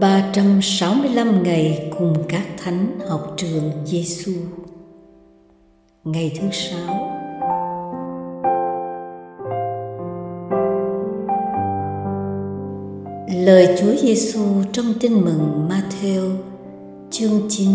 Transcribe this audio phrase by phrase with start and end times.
[0.00, 4.32] 365 ngày cùng các thánh học trường Giêsu.
[6.04, 7.08] Ngày thứ sáu.
[13.34, 16.36] Lời Chúa Giêsu trong Tin mừng Matthew,
[17.10, 17.68] chương 9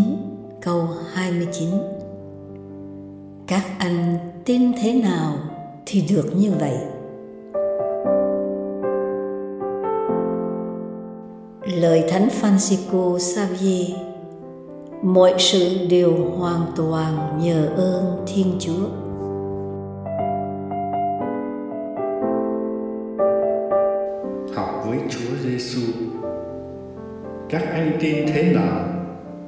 [0.62, 1.70] câu 29.
[3.48, 5.38] Các anh tin thế nào
[5.86, 6.77] thì được như vậy.
[11.81, 13.91] Lời thánh Francisco Xavier,
[15.02, 18.88] mọi sự đều hoàn toàn nhờ ơn Thiên Chúa.
[24.55, 25.82] Học với Chúa Giêsu.
[27.49, 28.85] Các anh tin thế nào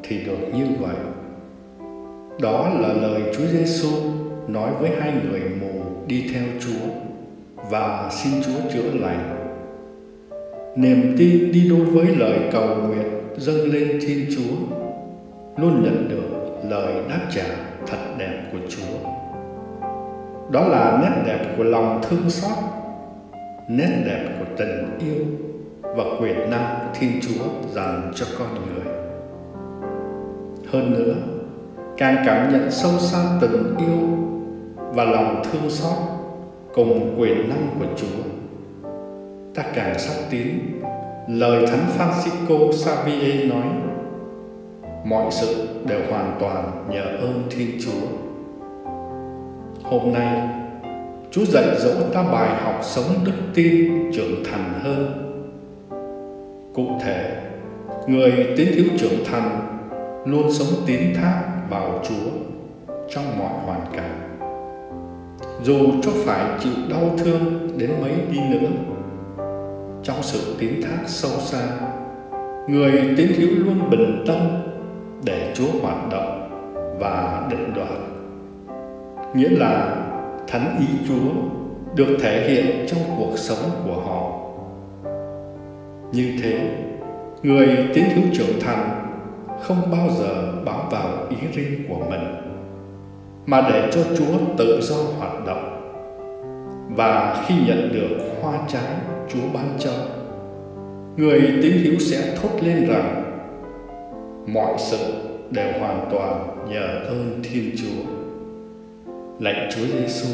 [0.04, 0.96] thì được như vậy.
[2.42, 3.90] Đó là lời Chúa Giêsu
[4.48, 6.90] nói với hai người mù đi theo Chúa
[7.70, 9.39] và xin Chúa chữa lành
[10.80, 14.56] niềm tin đi đôi với lời cầu nguyện dâng lên Thiên Chúa
[15.58, 17.46] luôn nhận được lời đáp trả
[17.88, 19.10] thật đẹp của Chúa.
[20.52, 22.58] Đó là nét đẹp của lòng thương xót,
[23.68, 25.26] nét đẹp của tình yêu
[25.82, 28.94] và quyền năng Thiên Chúa dành cho con người.
[30.72, 31.14] Hơn nữa,
[31.98, 34.18] càng cảm nhận sâu xa tình yêu
[34.94, 35.98] và lòng thương xót
[36.74, 38.39] cùng quyền năng của Chúa
[39.60, 40.48] ta càng sắp tín
[41.28, 43.64] lời thánh Francisco Xavier nói
[45.06, 48.08] mọi sự đều hoàn toàn nhờ ơn Thiên Chúa.
[49.84, 50.50] Hôm nay,
[51.32, 55.26] Chúa dạy dỗ ta bài học sống đức tin trưởng thành hơn.
[56.74, 57.42] Cụ thể,
[58.08, 59.80] người tín hữu trưởng thành
[60.26, 62.30] luôn sống tín thác vào Chúa
[63.10, 64.40] trong mọi hoàn cảnh.
[65.64, 68.70] Dù cho phải chịu đau thương đến mấy đi nữa,
[70.10, 71.60] trong sự tín thác sâu xa.
[72.68, 74.38] Người tín hữu luôn bình tâm
[75.24, 76.50] để chúa hoạt động
[77.00, 78.00] và định đoạt.
[79.34, 79.96] Nghĩa là
[80.48, 81.30] thánh ý chúa
[81.96, 84.32] được thể hiện trong cuộc sống của họ.
[86.12, 86.72] Như thế,
[87.44, 89.12] người tín hữu trưởng thành
[89.62, 92.36] không bao giờ bám vào ý riêng của mình,
[93.46, 95.76] mà để cho chúa tự do hoạt động.
[96.96, 98.92] Và khi nhận được hoa trái
[99.30, 99.92] Chúa ban cho
[101.18, 103.24] người tín hữu sẽ thốt lên rằng
[104.48, 104.98] mọi sự
[105.52, 108.12] đều hoàn toàn nhờ ơn Thiên Chúa.
[109.40, 110.30] Lạy Chúa Giêsu,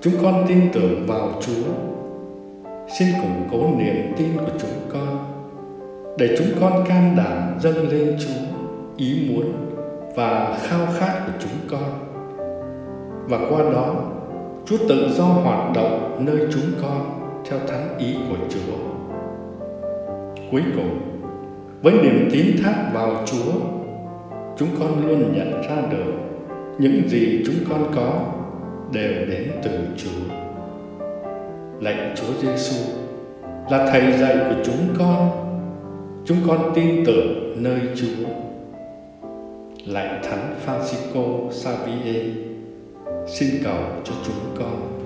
[0.00, 1.72] chúng con tin tưởng vào Chúa.
[2.98, 5.18] Xin củng cố niềm tin của chúng con
[6.18, 8.56] để chúng con can đảm dâng lên Chúa
[8.96, 9.52] ý muốn
[10.16, 11.90] và khao khát của chúng con.
[13.28, 13.94] Và qua đó,
[14.66, 17.21] Chúa tự do hoạt động nơi chúng con
[17.52, 18.76] theo thánh ý của Chúa.
[20.50, 21.00] Cuối cùng,
[21.82, 23.52] với niềm tín thác vào Chúa,
[24.56, 26.12] chúng con luôn nhận ra được
[26.78, 28.32] những gì chúng con có
[28.92, 30.34] đều đến từ Chúa.
[31.80, 32.92] Lạy Chúa Giêsu
[33.70, 35.30] là thầy dạy của chúng con,
[36.24, 38.28] chúng con tin tưởng nơi Chúa.
[39.86, 42.26] Lạy Thánh Francisco Xavier,
[43.26, 45.01] xin cầu cho chúng con.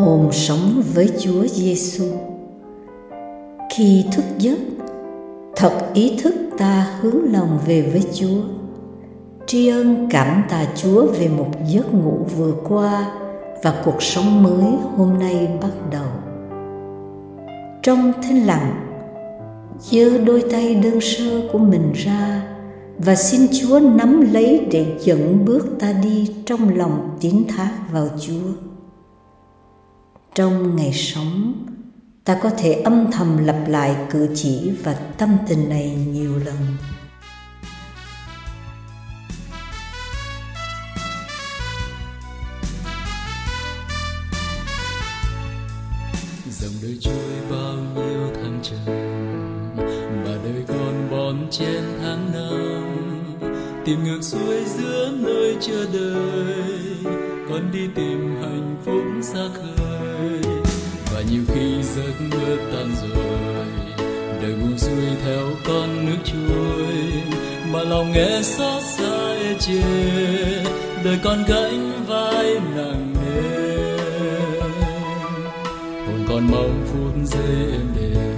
[0.00, 2.04] Hồn sống với Chúa Giêsu.
[3.74, 4.58] Khi thức giấc,
[5.56, 8.40] thật ý thức ta hướng lòng về với Chúa.
[9.46, 13.12] Tri ân cảm tạ Chúa về một giấc ngủ vừa qua
[13.62, 16.06] và cuộc sống mới hôm nay bắt đầu.
[17.82, 18.86] Trong thinh lặng,
[19.80, 22.42] giơ đôi tay đơn sơ của mình ra
[22.98, 28.08] và xin Chúa nắm lấy để dẫn bước ta đi trong lòng tín thác vào
[28.20, 28.69] Chúa
[30.40, 31.52] trong ngày sống,
[32.24, 36.56] ta có thể âm thầm lặp lại cử chỉ và tâm tình này nhiều lần.
[46.50, 47.14] Dòng đời trôi
[47.50, 48.96] bao nhiêu tháng trời,
[50.24, 53.44] mà đời còn bon chen tháng năm.
[53.84, 57.14] Tìm ngược xuôi giữa nơi chờ đợi
[57.48, 60.09] con đi tìm hạnh phúc xa khơi
[61.20, 63.66] và nhiều khi giấc mơ tan rồi
[64.42, 66.86] đời buông xuôi theo con nước trôi.
[67.72, 69.82] Mà lòng nghe xót xa e chê
[71.04, 73.98] đời con gánh vai nặng nề.
[76.06, 78.36] Hồn con mong phút giây êm đềm,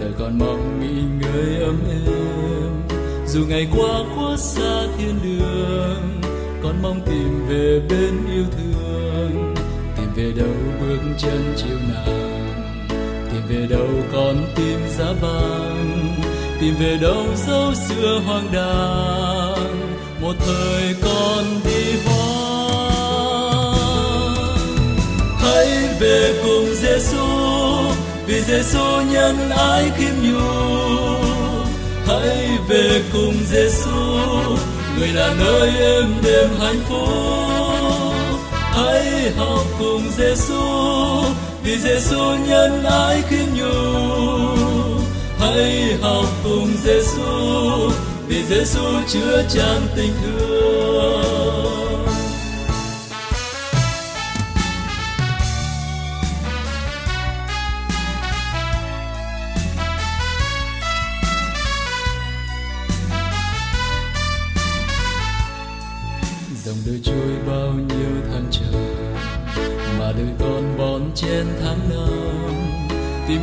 [0.00, 2.98] đời con mong nghỉ ngơi ấm êm.
[3.26, 6.20] Dù ngày qua khuất xa thiên đường,
[6.62, 8.87] con mong tìm về bên yêu thương
[10.38, 12.88] đâu bước chân chiều nàng
[13.30, 16.14] tìm về đâu con tim giá băng
[16.60, 19.94] tìm về đâu dấu xưa hoang đàng.
[20.20, 22.18] Một thời con đi hoang.
[25.38, 25.66] Hãy
[26.00, 27.26] về cùng Giêsu
[28.26, 30.38] vì Giêsu nhân ái khiêm nhu
[32.06, 34.18] hãy về cùng Giêsu
[34.98, 37.77] người là nơi êm đềm hạnh phúc
[38.78, 40.62] hãy học cùng Giêsu
[41.62, 43.68] vì Giêsu nhân ái khiêm nhu
[45.38, 47.90] hãy học cùng Giêsu
[48.28, 51.58] vì Giêsu chứa chan tình thương.
[66.64, 67.97] Dòng đời trôi bao nhiêu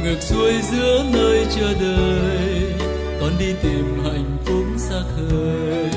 [0.06, 2.74] ngược xuôi giữa nơi chờ đợi,
[3.22, 5.90] con đi tìm hạnh phúc xa khơi.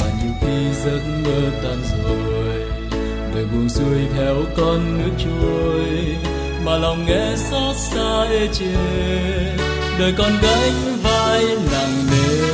[0.00, 2.62] Mà nhiều khi giấc mơ tan rồi,
[3.34, 6.16] đời buông xuôi theo con nước trôi.
[6.64, 8.74] Mà lòng nghe xót xa ê chề,
[9.98, 12.52] đời con gánh vai nặng nề.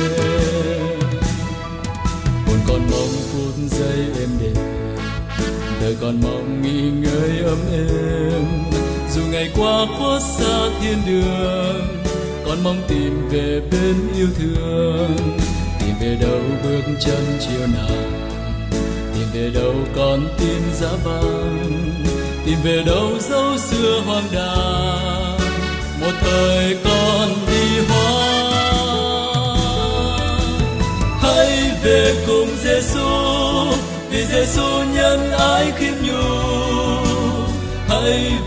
[2.47, 4.63] Buồn con mong phút giây êm đềm,
[5.81, 8.43] đời còn mong nghỉ ngơi ấm êm
[9.17, 12.03] dù ngày qua khuất xa thiên đường,
[12.45, 15.15] con mong tìm về bên yêu thương
[15.79, 17.97] tìm về đâu bước chân chiều nào,
[19.13, 21.93] tìm về đâu con tim giá băng
[22.45, 25.39] tìm về đâu dấu xưa hoang đàng,
[26.01, 28.17] một thời con đi hoang
[31.21, 33.09] hãy về cùng Giêsu
[34.09, 36.06] vì Giêsu nhân ái khiêm nhường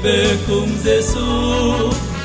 [0.02, 1.20] về cùng Giêsu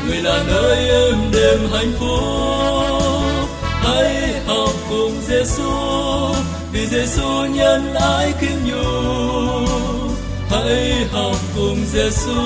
[0.08, 3.50] người là nơi êm đềm hạnh phúc.
[3.62, 5.72] Hãy học cùng Giêsu
[6.72, 9.26] vì Giêsu nhân ái khiêm nhu
[10.50, 12.42] hãy học cùng Giêsu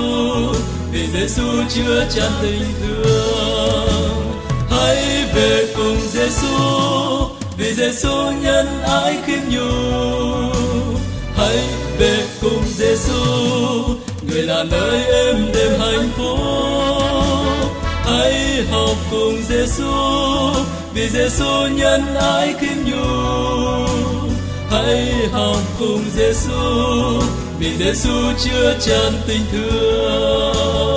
[0.92, 4.34] vì Giêsu chứa chan tình thương.
[4.70, 6.48] Hãy về cùng Giêsu
[7.58, 9.70] vì Giêsu nhân ái khiêm nhu
[11.36, 11.58] hãy
[12.00, 13.14] về cùng Giêsu
[14.50, 16.40] là nơi em đêm hạnh phúc.
[18.04, 19.84] Hãy học cùng Giêsu
[20.94, 23.06] vì Giêsu nhân ái khiêm nhu.
[24.70, 26.52] Hãy học cùng Giêsu
[27.60, 30.90] vì Giêsu chưa tràn tình thương.